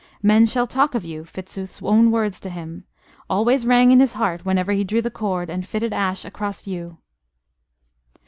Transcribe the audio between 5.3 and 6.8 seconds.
and fitted ash across